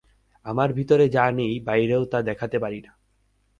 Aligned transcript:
আমাদের 0.45 0.75
ভিতরে 0.75 1.05
যা 1.09 1.25
নেই, 1.31 1.53
বাইরেও 1.59 2.03
তা 2.05 2.19
দেখতে 2.21 2.57
পারি 2.59 2.79
না। 2.81 2.91